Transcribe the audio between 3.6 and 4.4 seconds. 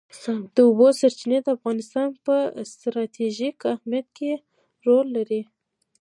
اهمیت کې